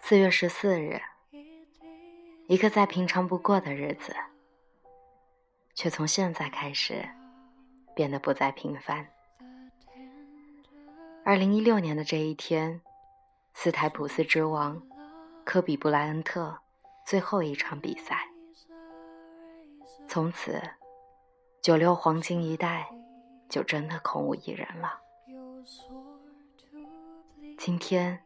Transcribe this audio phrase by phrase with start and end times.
[0.00, 1.00] 四月十四日，
[2.46, 4.16] 一个再平常不过的日子，
[5.74, 7.06] 却从现在开始
[7.94, 9.06] 变得不再平凡。
[11.24, 12.80] 二零一六年的这一天，
[13.52, 14.80] 斯台普斯之王
[15.44, 16.58] 科比布莱恩特
[17.04, 18.28] 最后一场比赛，
[20.08, 20.62] 从此
[21.60, 22.88] 九六黄金一代
[23.48, 25.02] 就真的空无一人了。
[27.66, 28.22] 今天。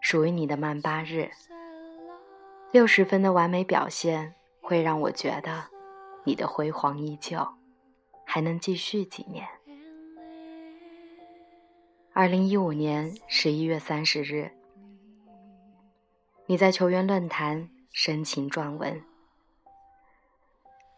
[0.00, 1.30] 属于你的曼巴日，
[2.72, 5.66] 六十分的完美表现会让我觉得
[6.24, 7.46] 你的辉煌依旧，
[8.26, 9.46] 还能继续几年。
[12.12, 14.50] 二零一五年十一月三十日，
[16.46, 19.00] 你在球员论坛深情撰文：“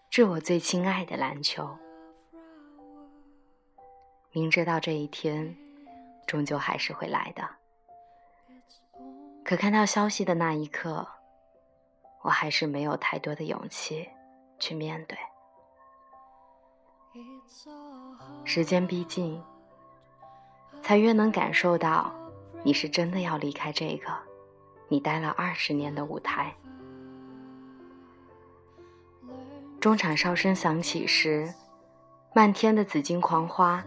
[0.08, 1.76] 致我最亲爱的篮球。”
[4.32, 5.54] 明知道这一天
[6.26, 7.46] 终究还是会来的。
[9.46, 11.06] 可看到消息的那一刻，
[12.22, 14.08] 我还是没有太多的勇气
[14.58, 15.16] 去面对。
[18.44, 19.40] 时间逼近，
[20.82, 22.12] 才越能感受到
[22.64, 24.12] 你是真的要离开这个
[24.88, 26.52] 你待了二十年的舞台。
[29.80, 31.54] 中场哨声响起时，
[32.34, 33.80] 漫天的紫荆狂花，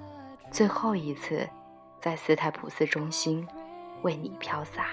[0.54, 1.46] 最后一次
[2.00, 3.46] 在斯泰普斯中心
[4.04, 4.92] 为你飘洒。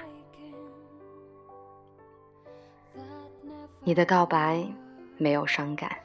[3.88, 4.66] 你的告白
[5.16, 5.96] 没有伤感，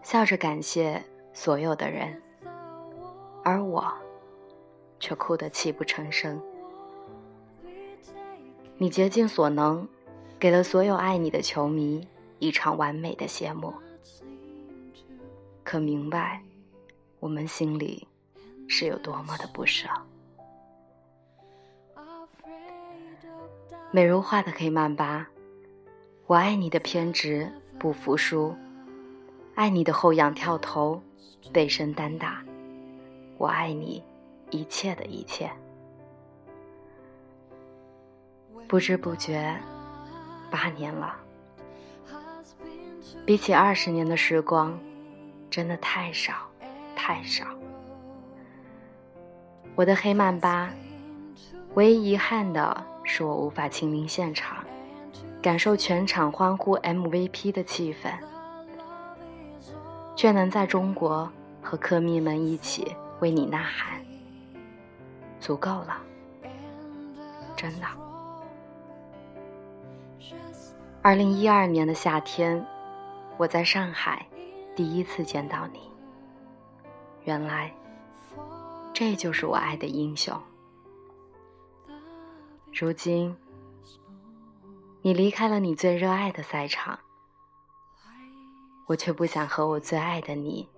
[0.00, 1.02] 笑着感谢
[1.32, 2.22] 所有的人，
[3.42, 3.92] 而我
[5.00, 6.40] 却哭得泣不成声。
[8.78, 9.88] 你竭尽所能，
[10.38, 12.06] 给了所有爱你的球迷
[12.38, 13.74] 一场完美的谢幕。
[15.64, 16.40] 可明白，
[17.18, 18.06] 我们心里
[18.68, 19.88] 是有多么的不舍。
[23.96, 25.26] 美如画的黑曼巴，
[26.26, 28.54] 我爱你的偏执不服输，
[29.54, 31.00] 爱你的后仰跳投，
[31.50, 32.44] 背身单打，
[33.38, 34.04] 我爱你
[34.50, 35.50] 一切的一切。
[38.68, 39.56] 不知不觉，
[40.50, 41.16] 八年了，
[43.24, 44.78] 比起二十年的时光，
[45.48, 46.34] 真的太少，
[46.94, 47.46] 太少。
[49.74, 50.70] 我的黑曼巴，
[51.76, 52.86] 唯一遗憾的。
[53.08, 54.58] 是我无法亲临现场，
[55.40, 58.12] 感受全场欢呼 MVP 的气氛，
[60.16, 61.30] 却能在中国
[61.62, 64.04] 和科迷们一起为你呐喊，
[65.38, 65.96] 足够了，
[67.56, 67.86] 真的。
[71.00, 72.66] 二零一二年的夏天，
[73.36, 74.26] 我在上海
[74.74, 75.78] 第一次见到你，
[77.22, 77.72] 原来，
[78.92, 80.36] 这就是我爱的英雄。
[82.78, 83.34] 如今，
[85.00, 86.98] 你离开了你最热爱的赛场，
[88.86, 90.68] 我却不想和我最爱的你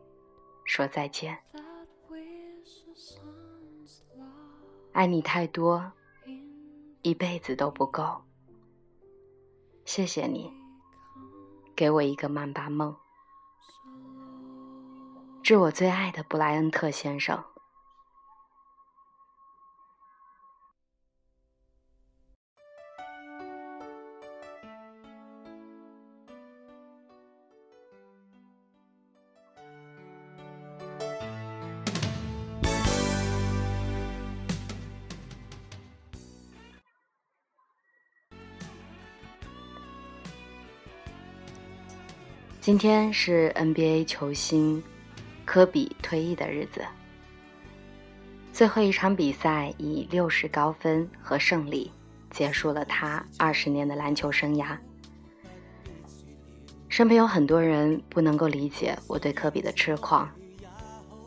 [0.65, 1.37] 说再见。
[4.93, 5.91] 爱你太多，
[7.03, 8.23] 一辈子都不够。
[9.85, 10.53] 谢谢你，
[11.75, 12.95] 给我一个曼巴梦。
[15.43, 17.43] 致我最爱的布莱恩特先生。
[42.69, 44.83] 今天是 NBA 球星
[45.47, 46.83] 科比退役的日子。
[48.53, 51.91] 最后一场比赛以六十高分和胜利
[52.31, 54.77] 结束了他二十年的篮球生涯。
[56.91, 60.29] 身边有很多人不能够理解我对科比的痴狂，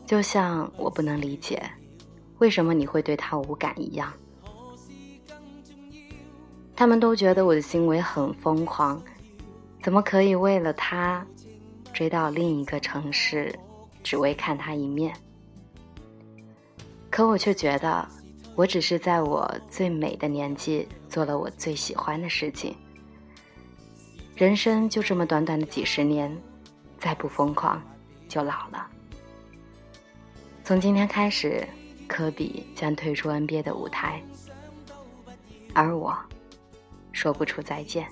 [0.06, 1.60] 就像我不能理解
[2.38, 4.12] 为什么你会对他无感一样。
[6.76, 9.02] 他们都觉得我的行为很疯狂，
[9.82, 11.26] 怎么可以为了他？
[11.92, 13.52] 追到另一个城市，
[14.02, 15.12] 只为看他一面。
[17.10, 18.08] 可我却觉得，
[18.54, 22.74] 我只是在我最美的年纪做了我最喜欢的事情。
[24.36, 26.34] 人生就这么短短的几十年，
[26.96, 27.82] 再不疯狂
[28.28, 28.86] 就老了。
[30.64, 31.68] 从今天开始，
[32.06, 34.22] 科比将退出 NBA 的舞台，
[35.74, 36.16] 而我，
[37.12, 38.08] 说不出再见。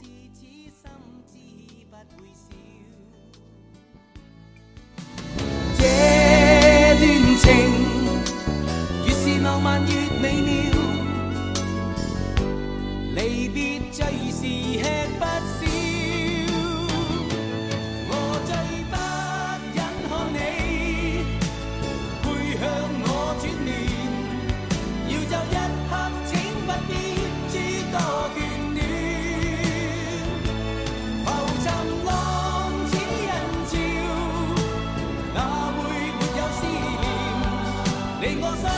[38.23, 38.69] 你我伤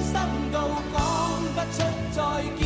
[0.00, 0.14] 心
[0.52, 0.56] 到
[0.92, 0.96] 讲
[1.54, 1.76] 不出
[2.12, 2.18] 再
[2.56, 2.64] 见。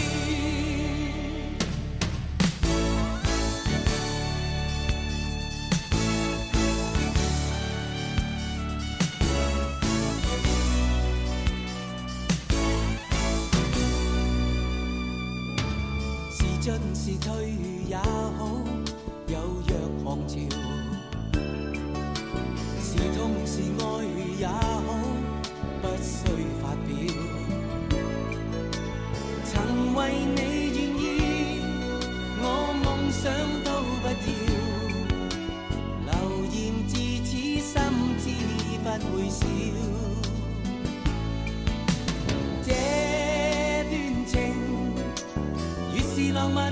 [16.61, 17.29] 进是退
[17.89, 18.63] 也好，
[19.27, 19.35] 有
[19.67, 19.73] 若
[20.05, 20.37] 狂潮；
[22.83, 23.83] 是痛是爱
[24.39, 24.80] 也好。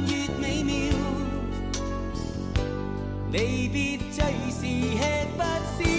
[0.06, 0.74] 越美妙，
[3.32, 5.42] 离别最是吃不
[5.82, 5.97] 消。